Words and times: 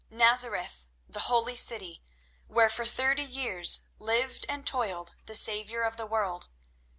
Nazareth, 0.09 0.87
the 1.07 1.19
holy 1.29 1.55
city, 1.55 2.01
where 2.47 2.71
for 2.71 2.87
thirty 2.87 3.21
years 3.21 3.81
lived 3.99 4.47
and 4.49 4.65
toiled 4.65 5.13
the 5.27 5.35
Saviour 5.35 5.83
of 5.83 5.95
the 5.95 6.07
world. 6.07 6.47